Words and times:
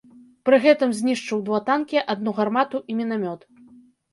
Пры 0.47 0.57
гэтым 0.63 0.95
знішчыў 0.99 1.43
два 1.49 1.59
танкі, 1.67 2.01
адну 2.15 2.35
гармату 2.41 2.77
і 2.89 2.99
мінамёт. 3.03 3.47